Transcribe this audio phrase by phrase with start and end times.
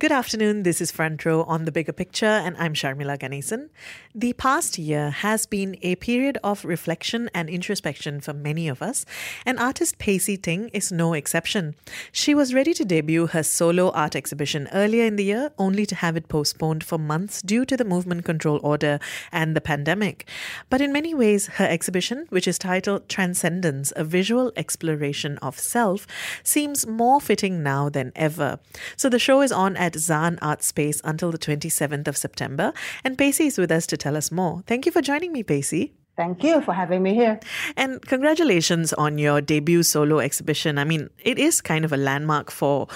[0.00, 0.62] Good afternoon.
[0.62, 3.68] This is Front Row on the Bigger Picture, and I'm Sharmila Ganesan.
[4.14, 9.04] The past year has been a period of reflection and introspection for many of us,
[9.44, 11.74] and artist Pacey Ting is no exception.
[12.12, 15.94] She was ready to debut her solo art exhibition earlier in the year, only to
[15.96, 20.26] have it postponed for months due to the movement control order and the pandemic.
[20.70, 26.06] But in many ways, her exhibition, which is titled Transcendence A Visual Exploration of Self,
[26.42, 28.60] seems more fitting now than ever.
[28.96, 32.72] So the show is on at Zahn Art Space until the 27th of September.
[33.04, 34.62] And Pacey is with us to tell us more.
[34.66, 35.94] Thank you for joining me, Pacey.
[36.16, 37.40] Thank you for having me here.
[37.76, 40.76] And congratulations on your debut solo exhibition.
[40.76, 42.88] I mean, it is kind of a landmark for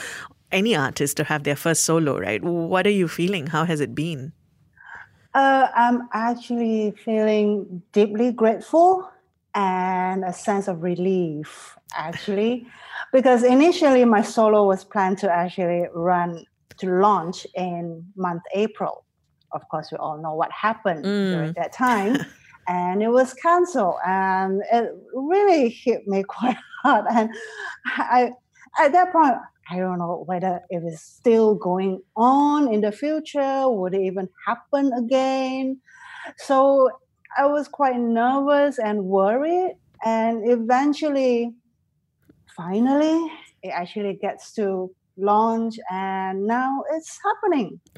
[0.53, 2.43] any artist to have their first solo, right?
[2.43, 3.47] What are you feeling?
[3.49, 4.33] How has it been?
[5.35, 9.11] Uh, I'm actually feeling deeply grateful
[9.55, 12.67] and a sense of relief, actually,
[13.13, 16.45] because initially my solo was planned to actually run
[16.79, 19.05] to launch in month April.
[19.53, 21.31] Of course, we all know what happened mm.
[21.31, 22.19] during that time.
[22.69, 27.31] and it was canceled and it really hit me quite hard and
[27.87, 28.31] i
[28.79, 29.35] at that point
[29.71, 34.29] i don't know whether it is still going on in the future would it even
[34.47, 35.79] happen again
[36.37, 36.91] so
[37.39, 41.53] i was quite nervous and worried and eventually
[42.57, 43.31] finally
[43.63, 47.81] it actually gets to launch and now it's happening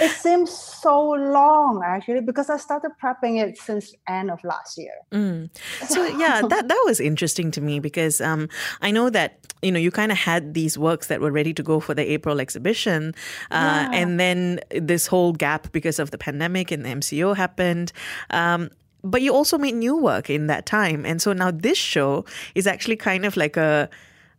[0.00, 4.92] it seems so long actually because i started prepping it since end of last year
[5.10, 5.50] mm.
[5.88, 8.48] so yeah that that was interesting to me because um,
[8.80, 11.62] i know that you know you kind of had these works that were ready to
[11.62, 13.12] go for the april exhibition
[13.50, 13.90] uh, yeah.
[13.92, 17.92] and then this whole gap because of the pandemic and the mco happened
[18.30, 18.70] um,
[19.02, 22.68] but you also made new work in that time and so now this show is
[22.68, 23.90] actually kind of like a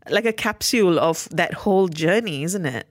[0.10, 2.88] like a capsule of that whole journey, isn't it?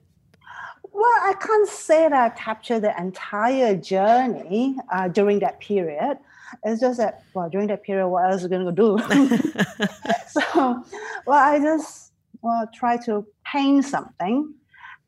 [0.91, 6.17] Well, I can't say that I captured the entire journey uh, during that period.
[6.63, 8.97] It's just that, well, during that period, what else are going to do?
[10.27, 10.83] so,
[11.25, 14.53] well, I just well try to paint something,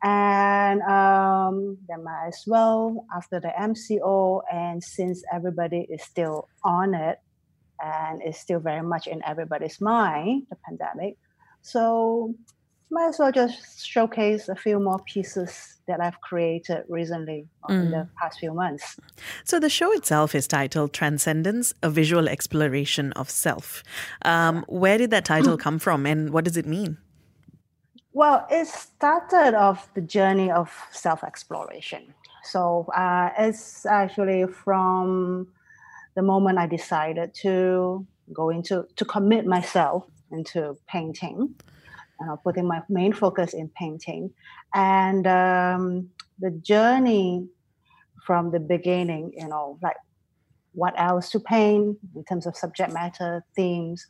[0.03, 6.93] and um, then might as well after the MCO, and since everybody is still on
[6.93, 7.19] it,
[7.81, 11.17] and it's still very much in everybody's mind, the pandemic.
[11.61, 12.33] So
[12.89, 17.73] might as well just showcase a few more pieces that I've created recently mm.
[17.73, 18.09] in the mm.
[18.19, 18.97] past few months.
[19.43, 23.83] So the show itself is titled Transcendence, a visual exploration of self.
[24.23, 26.97] Um, where did that title come from and what does it mean?
[28.13, 32.13] Well, it started off the journey of self exploration.
[32.43, 35.47] So uh, it's actually from
[36.15, 41.55] the moment I decided to go into, to commit myself into painting,
[42.21, 44.33] uh, putting my main focus in painting.
[44.73, 47.47] And um, the journey
[48.25, 49.95] from the beginning, you know, like
[50.73, 54.05] what else to paint in terms of subject matter, themes.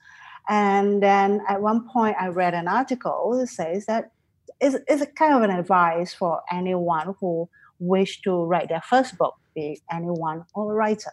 [0.50, 4.12] And then at one point, I read an article that says that
[4.60, 7.50] it's, it's a kind of an advice for anyone who
[7.80, 11.12] wish to write their first book, be anyone or a writer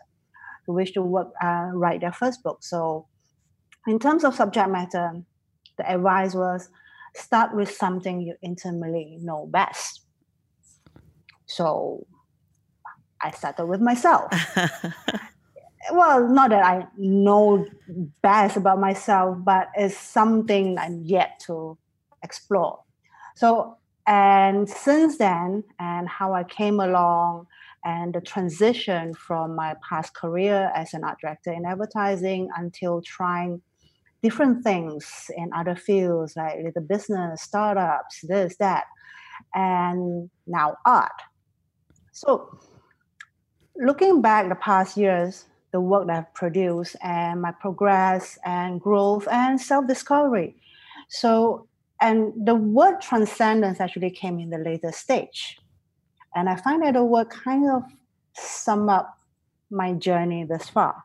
[0.66, 2.58] who wish to work, uh, write their first book.
[2.62, 3.06] So
[3.86, 5.22] in terms of subject matter,
[5.76, 6.68] the advice was
[7.14, 10.02] start with something you intimately know best.
[11.46, 12.06] So
[13.20, 14.32] I started with myself.
[15.92, 17.66] well, not that I know
[18.22, 21.78] best about myself, but it's something I'm yet to
[22.22, 22.80] explore.
[23.36, 27.46] So, and since then, and how I came along,
[27.84, 33.60] and the transition from my past career as an art director in advertising until trying
[34.24, 38.84] different things in other fields like little business, startups, this, that,
[39.54, 41.12] and now art.
[42.12, 42.58] So,
[43.76, 49.28] looking back the past years, the work that I've produced and my progress and growth
[49.30, 50.56] and self discovery.
[51.10, 51.68] So,
[52.00, 55.58] and the word transcendence actually came in the later stage.
[56.34, 57.82] And I find that the word kind of
[58.32, 59.18] sum up
[59.70, 61.04] my journey thus far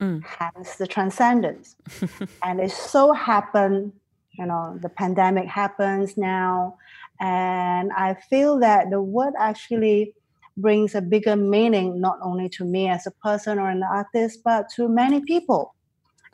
[0.00, 0.24] mm.
[0.24, 1.76] hence the transcendence.
[2.42, 3.92] and it so happened,
[4.32, 6.76] you know, the pandemic happens now,
[7.20, 10.14] and I feel that the word actually
[10.56, 14.68] brings a bigger meaning not only to me as a person or an artist, but
[14.76, 15.74] to many people.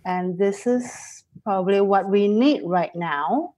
[0.05, 3.55] And this is probably what we need right now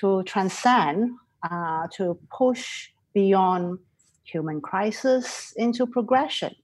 [0.00, 1.10] to transcend,
[1.48, 3.78] uh, to push beyond
[4.24, 6.54] human crisis into progression.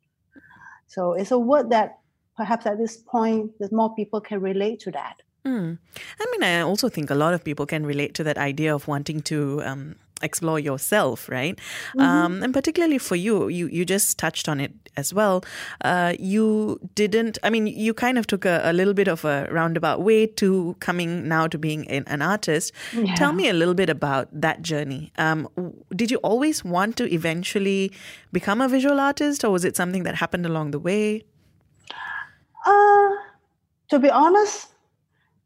[0.86, 1.98] So it's a word that
[2.36, 5.22] perhaps at this point, that more people can relate to that.
[5.44, 5.78] Mm.
[6.20, 8.88] I mean, I also think a lot of people can relate to that idea of
[8.88, 11.56] wanting to um, explore yourself, right?
[11.56, 12.00] Mm-hmm.
[12.00, 15.44] Um, and particularly for you, you you just touched on it as well.
[15.82, 17.38] Uh, you didn't.
[17.42, 20.74] I mean, you kind of took a, a, little bit of a roundabout way to
[20.80, 22.72] coming now to being an, an artist.
[22.92, 23.14] Yeah.
[23.14, 25.12] Tell me a little bit about that journey.
[25.18, 25.48] Um,
[25.94, 27.92] did you always want to eventually
[28.32, 31.24] become a visual artist, or was it something that happened along the way?
[32.66, 33.10] Uh,
[33.88, 34.68] to be honest,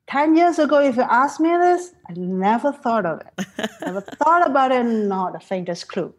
[0.08, 3.70] 10 years ago, if you asked me this, I never thought of it.
[3.82, 6.12] never thought about it, not the faintest clue.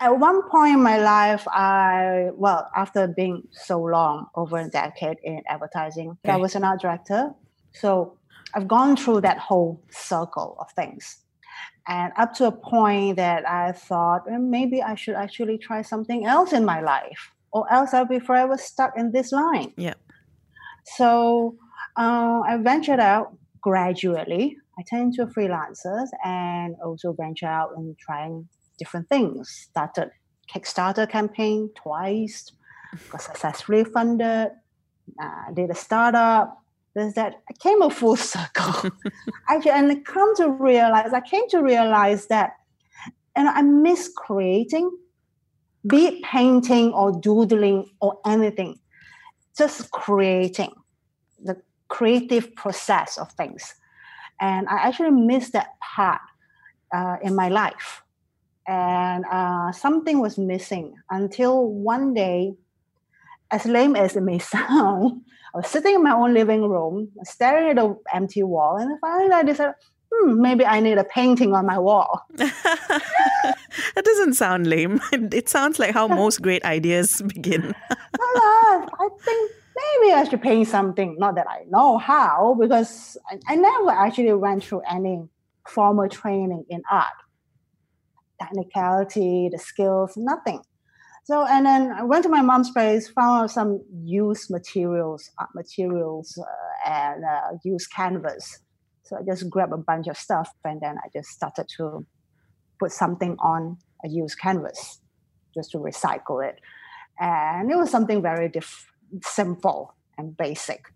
[0.00, 5.18] At one point in my life, I, well, after being so long, over a decade
[5.22, 6.32] in advertising, okay.
[6.32, 7.32] I was an art director.
[7.72, 8.16] So
[8.54, 11.18] I've gone through that whole circle of things.
[11.86, 16.24] And up to a point that I thought well, maybe I should actually try something
[16.24, 19.72] else in my life, or else I'll be forever stuck in this line.
[19.76, 19.94] Yeah.
[20.98, 21.56] So
[21.96, 24.58] uh, I ventured out gradually.
[24.76, 28.48] I turned into freelancers and also venture out and trying
[28.78, 29.68] different things.
[29.70, 30.10] Started
[30.52, 32.50] Kickstarter campaign twice,
[33.10, 34.48] got successfully funded,
[35.22, 36.60] uh, did a startup.
[36.94, 37.34] There's that.
[37.48, 38.90] I came a full circle.
[39.48, 42.50] Actually, and I come to realize, I came to realize that,
[43.36, 44.90] and I miss creating,
[45.86, 48.78] be it painting or doodling or anything,
[49.56, 50.72] just creating
[51.42, 51.56] the
[51.88, 53.74] creative process of things.
[54.40, 56.20] And I actually missed that part
[56.94, 58.02] uh, in my life.
[58.66, 62.54] And uh, something was missing until one day,
[63.50, 65.22] as lame as it may sound,
[65.54, 69.32] I was sitting in my own living room, staring at an empty wall, and finally
[69.32, 69.74] I decided,
[70.14, 72.26] hmm, maybe I need a painting on my wall.
[72.36, 75.00] that doesn't sound lame.
[75.12, 77.74] It sounds like how most great ideas begin.
[78.18, 81.16] I think maybe I should paint something.
[81.18, 85.22] Not that I know how, because I, I never actually went through any
[85.66, 87.18] formal training in art.
[88.40, 90.62] Technicality, the skills, nothing.
[91.24, 96.38] So, and then I went to my mom's place, found some used materials, art materials,
[96.38, 98.60] uh, and uh, used canvas.
[99.04, 102.06] So I just grabbed a bunch of stuff, and then I just started to
[102.78, 105.00] put something on a used canvas,
[105.54, 106.60] just to recycle it.
[107.20, 108.90] And it was something very diff-
[109.22, 110.86] simple and basic.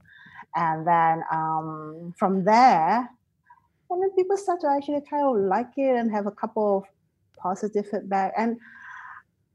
[0.56, 3.08] And then um, from there,
[3.90, 6.84] and then people start to actually kind of like it and have a couple of
[7.38, 8.32] positive feedback.
[8.36, 8.58] And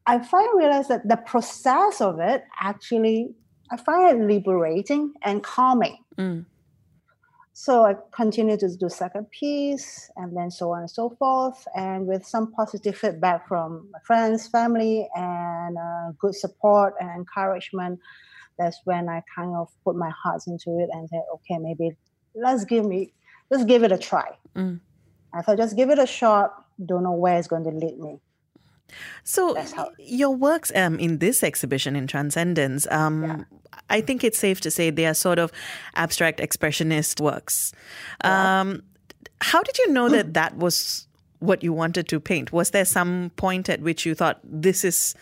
[0.06, 3.34] I finally realized that the process of it actually,
[3.72, 5.98] I find it liberating and calming.
[6.18, 6.46] Mm.
[7.56, 11.68] So I continue to do second piece and then so on and so forth.
[11.76, 18.00] And with some positive feedback from my friends, family, and uh, good support and encouragement,
[18.58, 21.96] that's when I kind of put my heart into it and said, okay, maybe
[22.34, 23.14] let's give me,
[23.52, 24.36] let's give it a try.
[24.56, 24.80] Mm.
[25.32, 26.54] I thought, just give it a shot.
[26.84, 28.20] Don't know where it's going to lead me.
[29.24, 29.58] So
[29.98, 33.44] your works um, in this exhibition in Transcendence, um, yeah.
[33.90, 35.52] I think it's safe to say they are sort of
[35.96, 37.74] abstract expressionist works.
[38.24, 38.62] Yeah.
[38.62, 38.84] Um,
[39.42, 41.08] how did you know that that was
[41.40, 42.52] what you wanted to paint?
[42.54, 45.16] Was there some point at which you thought this is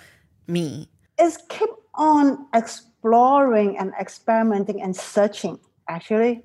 [0.47, 0.87] me?
[1.17, 5.59] It's keep on exploring and experimenting and searching.
[5.87, 6.43] Actually,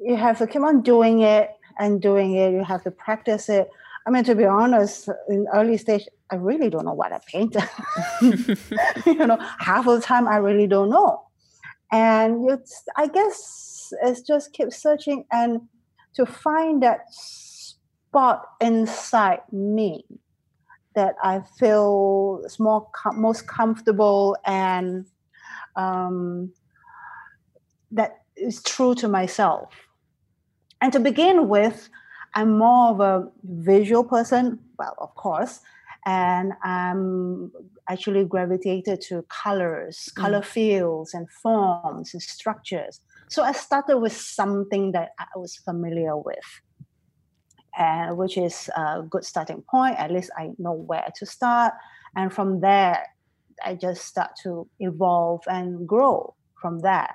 [0.00, 2.52] you have to keep on doing it and doing it.
[2.52, 3.68] You have to practice it.
[4.06, 7.56] I mean, to be honest, in early stage, I really don't know what I paint.
[8.22, 11.22] you know, half of the time I really don't know,
[11.92, 15.60] and it's I guess it's just keep searching and
[16.14, 20.04] to find that spot inside me
[20.94, 25.06] that I feel is more com- most comfortable and
[25.76, 26.52] um,
[27.90, 29.72] that is true to myself.
[30.80, 31.88] And to begin with,
[32.34, 35.60] I'm more of a visual person, well, of course,
[36.06, 37.52] and I'm
[37.88, 40.22] actually gravitated to colors, mm.
[40.22, 43.00] color fields, and forms and structures.
[43.28, 46.60] So I started with something that I was familiar with
[47.76, 49.96] and which is a good starting point.
[49.98, 51.74] At least I know where to start,
[52.16, 53.04] and from there,
[53.64, 57.12] I just start to evolve and grow from there.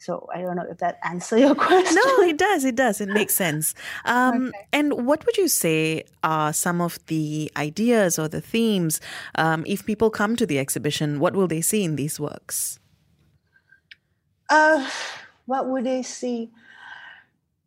[0.00, 2.00] So I don't know if that answers your question.
[2.02, 2.64] No, it does.
[2.64, 3.00] It does.
[3.00, 3.74] It makes sense.
[4.06, 4.66] Um, okay.
[4.72, 9.00] And what would you say are some of the ideas or the themes?
[9.34, 12.80] Um, if people come to the exhibition, what will they see in these works?
[14.48, 14.88] Uh,
[15.44, 16.50] what would they see?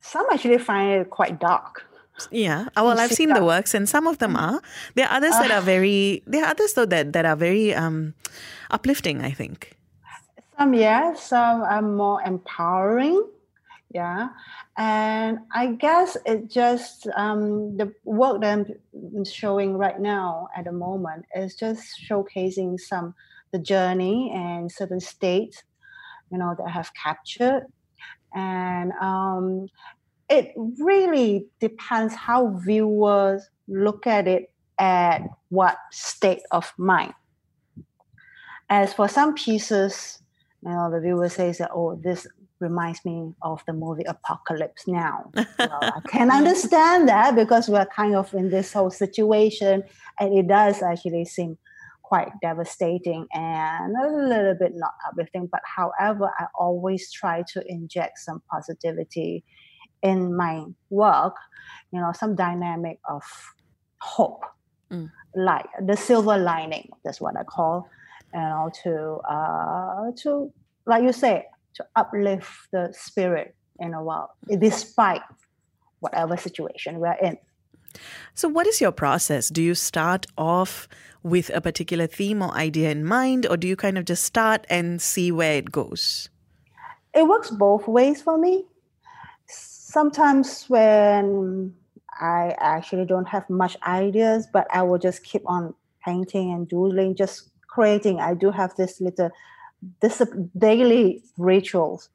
[0.01, 1.85] Some actually find it quite dark.
[2.31, 2.67] Yeah.
[2.75, 4.61] Uh, well, I've seen the works, and some of them are.
[4.95, 6.23] There are others uh, that are very.
[6.25, 8.13] There are others though that that are very um,
[8.69, 9.21] uplifting.
[9.21, 9.77] I think.
[10.57, 13.27] Some yes, some are more empowering.
[13.89, 14.29] Yeah,
[14.77, 20.71] and I guess it just um, the work that I'm showing right now at the
[20.71, 23.13] moment is just showcasing some
[23.51, 25.61] the journey and certain states,
[26.31, 27.67] you know, that I have captured,
[28.33, 29.67] and um,
[30.27, 37.13] it really depends how viewers look at it at what state of mind.
[38.69, 40.22] As for some pieces,
[40.65, 42.27] you know, the viewer says that, oh, this
[42.59, 45.31] reminds me of the movie Apocalypse Now.
[45.35, 49.83] well, I can understand that because we're kind of in this whole situation,
[50.19, 51.57] and it does actually seem
[52.01, 55.47] quite devastating and a little bit not uplifting.
[55.51, 59.43] But however, I always try to inject some positivity
[60.03, 61.35] in my work,
[61.91, 63.23] you know, some dynamic of
[63.99, 64.43] hope,
[64.91, 65.09] mm.
[65.35, 66.89] like the silver lining.
[67.03, 67.89] That's what I call,
[68.33, 70.51] you know, to uh, to
[70.85, 75.21] like you say, to uplift the spirit in a while, despite
[75.99, 77.37] whatever situation we're in.
[78.33, 79.49] So, what is your process?
[79.49, 80.87] Do you start off
[81.21, 84.65] with a particular theme or idea in mind, or do you kind of just start
[84.69, 86.29] and see where it goes?
[87.13, 88.65] It works both ways for me.
[89.47, 91.73] Sometimes when
[92.19, 97.15] I actually don't have much ideas, but I will just keep on painting and doodling,
[97.15, 98.19] just creating.
[98.19, 99.31] I do have this little
[100.01, 100.21] this
[100.57, 102.09] daily rituals.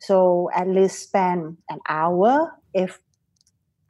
[0.00, 2.98] So at least spend an hour if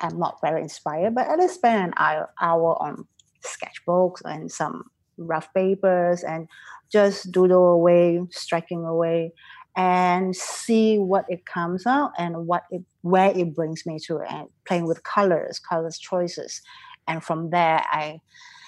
[0.01, 3.07] I'm not very inspired, but at least spend an hour, hour on
[3.43, 4.85] sketchbooks and some
[5.17, 6.49] rough papers and
[6.91, 9.33] just doodle away, striking away,
[9.75, 14.49] and see what it comes out and what it where it brings me to and
[14.67, 16.61] playing with colors, colors choices.
[17.09, 18.21] And from there I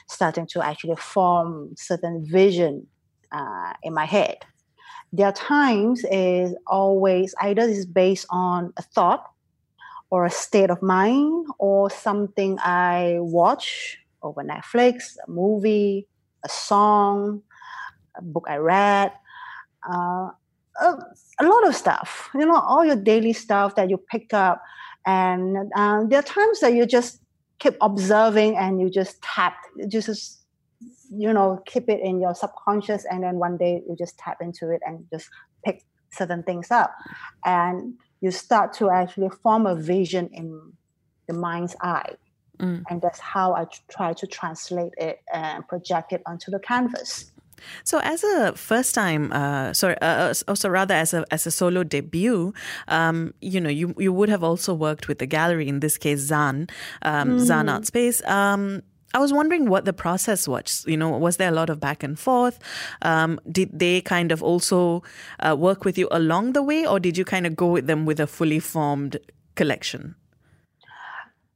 [0.06, 2.86] starting to actually form certain vision
[3.32, 4.38] uh, in my head
[5.14, 9.24] there are times is always either is based on a thought
[10.10, 16.08] or a state of mind or something I watch over Netflix, a movie,
[16.44, 17.42] a song,
[18.16, 19.12] a book I read,
[19.88, 20.30] uh,
[20.80, 20.98] a,
[21.38, 22.30] a, lot of stuff.
[22.34, 24.62] You know, all your daily stuff that you pick up,
[25.06, 27.20] and uh, there are times that you just
[27.58, 29.56] keep observing and you just tap,
[29.88, 30.40] just
[31.10, 34.70] you know keep it in your subconscious and then one day you just tap into
[34.70, 35.28] it and just
[35.64, 36.94] pick certain things up.
[37.44, 40.72] And you start to actually form a vision in
[41.28, 42.14] the mind's eye.
[42.60, 42.84] Mm.
[42.88, 47.32] and that's how i try to translate it and project it onto the canvas
[47.84, 51.50] so, as a first time, uh, sorry, uh, also uh, rather as a as a
[51.50, 52.52] solo debut,
[52.88, 56.20] um, you know, you you would have also worked with the gallery in this case,
[56.20, 56.68] Zan,
[57.02, 57.40] um, mm.
[57.40, 58.24] Zan Art Space.
[58.26, 58.82] Um,
[59.14, 60.84] I was wondering what the process was.
[60.88, 62.58] You know, was there a lot of back and forth?
[63.02, 65.04] Um, did they kind of also
[65.38, 68.06] uh, work with you along the way, or did you kind of go with them
[68.06, 69.16] with a fully formed
[69.54, 70.16] collection?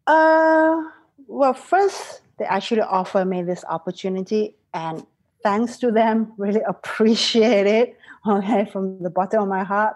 [0.07, 0.83] Uh,
[1.26, 5.05] well, first they actually offered me this opportunity, and
[5.42, 7.97] thanks to them, really appreciate it.
[8.26, 9.95] Okay, from the bottom of my heart,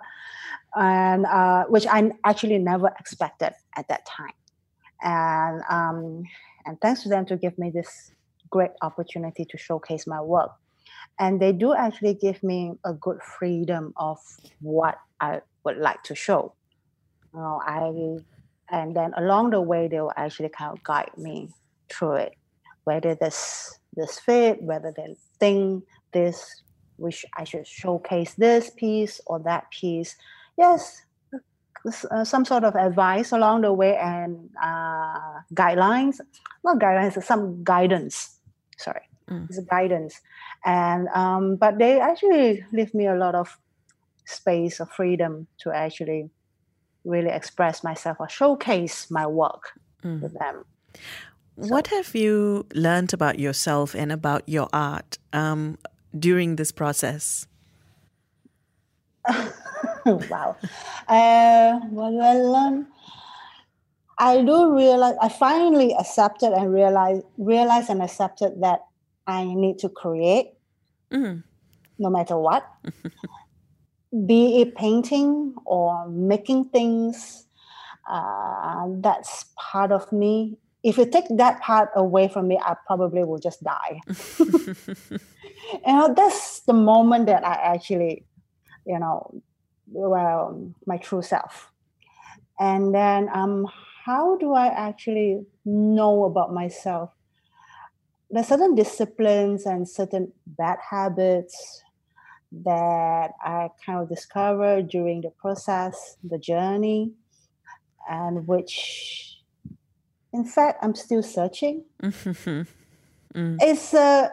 [0.76, 4.32] and uh, which I actually never expected at that time,
[5.02, 5.60] and.
[5.68, 6.24] Um,
[6.66, 8.12] and thanks to them to give me this
[8.50, 10.52] great opportunity to showcase my work.
[11.18, 14.18] And they do actually give me a good freedom of
[14.60, 16.54] what I would like to show.
[17.34, 18.18] You know, I
[18.74, 21.50] and then along the way they will actually kind of guide me
[21.90, 22.34] through it,
[22.84, 26.62] whether this this fit, whether they think this
[26.96, 30.14] which I should showcase this piece or that piece.
[30.56, 31.02] Yes,
[32.10, 36.20] uh, some sort of advice along the way and uh, guidelines,
[36.64, 38.38] not guidelines, some guidance.
[38.78, 39.48] Sorry, mm.
[39.48, 40.20] it's guidance,
[40.64, 43.58] and um, but they actually leave me a lot of
[44.24, 46.30] space of freedom to actually
[47.04, 49.72] really express myself or showcase my work
[50.04, 50.20] mm.
[50.20, 50.64] with them.
[51.60, 51.68] So.
[51.68, 55.78] What have you learned about yourself and about your art um,
[56.18, 57.46] during this process?
[60.06, 60.56] wow.
[61.06, 62.86] Uh, what do I learn?
[64.18, 68.86] I do realize I finally accepted and realize realized and accepted that
[69.26, 70.54] I need to create
[71.10, 71.40] mm-hmm.
[71.98, 72.66] no matter what.
[74.26, 77.46] Be it painting or making things,
[78.08, 80.58] uh, that's part of me.
[80.82, 84.00] If you take that part away from me, I probably will just die.
[84.38, 85.18] you
[85.86, 88.24] know, that's the moment that I actually,
[88.84, 89.42] you know,
[89.92, 91.70] well, my true self.
[92.58, 93.66] And then, um,
[94.04, 97.10] how do I actually know about myself?
[98.30, 101.82] There's certain disciplines and certain bad habits
[102.64, 107.12] that I kind of discovered during the process, the journey,
[108.08, 109.31] and which,
[110.32, 111.84] in fact, I'm still searching.
[112.02, 112.62] Mm-hmm.
[113.34, 113.56] Mm.
[113.62, 114.30] It's a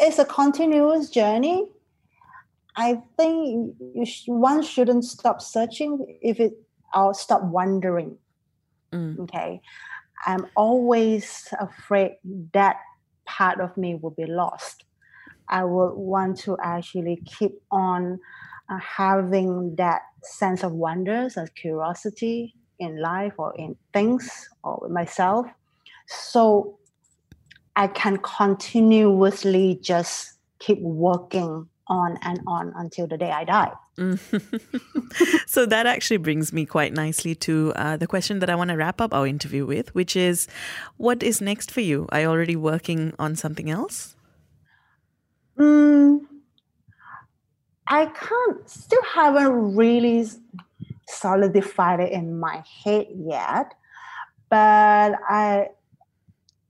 [0.00, 1.66] it's a continuous journey.
[2.76, 3.74] I think
[4.04, 6.52] sh- one shouldn't stop searching if it
[6.94, 8.16] or stop wondering.
[8.92, 9.18] Mm.
[9.22, 9.60] Okay,
[10.24, 12.12] I'm always afraid
[12.52, 12.76] that
[13.26, 14.84] part of me will be lost.
[15.48, 18.20] I would want to actually keep on
[18.70, 24.90] uh, having that sense of wonders and curiosity in life or in things or with
[24.90, 25.46] myself.
[26.06, 26.78] So
[27.76, 33.72] I can continuously just keep working on and on until the day I die.
[35.46, 38.76] so that actually brings me quite nicely to uh, the question that I want to
[38.76, 40.48] wrap up our interview with, which is
[40.96, 42.06] what is next for you?
[42.10, 44.16] Are you already working on something else?
[45.58, 46.20] Mm,
[47.86, 50.26] I can't, still haven't really
[51.08, 53.74] solidified it in my head yet,
[54.48, 55.68] but I,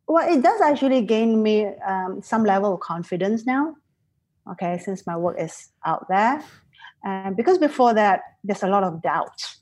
[0.06, 3.76] well, it does actually gain me um, some level of confidence now.
[4.50, 6.42] Okay, since my work is out there,
[7.04, 9.56] and because before that, there's a lot of doubt,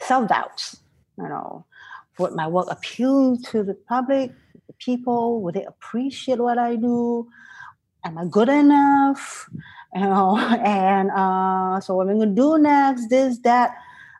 [0.00, 0.78] self doubts.
[1.18, 1.66] You know,
[2.18, 4.32] would my work appeal to the public,
[4.66, 5.42] the people?
[5.42, 7.28] Would they appreciate what I do?
[8.04, 9.48] Am I good enough?
[9.96, 13.08] You know, and uh, so what am I going to do next?
[13.08, 13.72] This, that.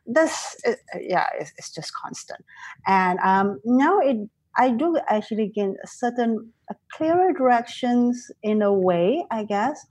[0.05, 2.43] This, uh, yeah, it's, it's just constant.
[2.85, 4.17] And um, now it
[4.55, 9.85] I do actually gain certain uh, clearer directions in a way, I guess.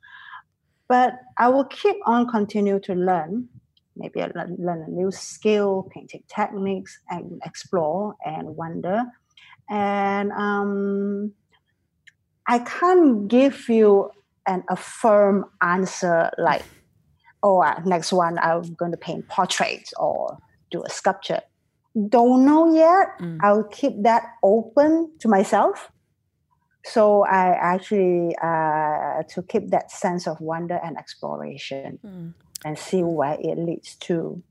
[0.89, 3.49] But I will keep on continue to learn.
[3.97, 9.03] Maybe I learn, learn a new skill, painting techniques, and explore and wonder.
[9.69, 11.33] And um,
[12.47, 14.11] I can't give you
[14.47, 16.65] an a firm answer like,
[17.43, 20.39] oh, uh, next one I'm going to paint portraits or
[20.71, 21.41] do a sculpture
[22.09, 23.19] don't know yet.
[23.21, 23.39] Mm.
[23.43, 25.91] I'll keep that open to myself.
[26.85, 32.35] So I actually uh, to keep that sense of wonder and exploration mm.
[32.65, 34.43] and see where it leads to.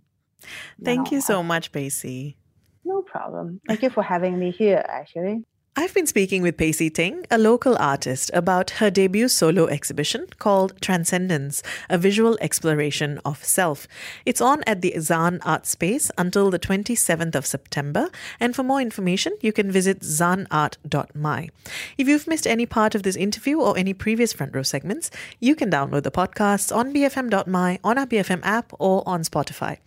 [0.84, 2.38] Thank you, know, you so much, Pacey.
[2.86, 3.60] No problem.
[3.68, 5.44] Thank you for having me here, actually.
[5.74, 10.74] I've been speaking with Pacey Ting, a local artist, about her debut solo exhibition called
[10.82, 13.88] Transcendence, a visual exploration of self.
[14.26, 18.82] It's on at the Zaan Art Space until the 27th of September, and for more
[18.82, 21.50] information, you can visit zaanart.my.
[21.98, 25.56] If you've missed any part of this interview or any previous front row segments, you
[25.56, 29.78] can download the podcasts on bfm.my, on our BFM app, or on Spotify.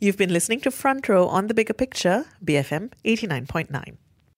[0.00, 3.96] You've been listening to Front Row on the Bigger Picture, BFM 89.9.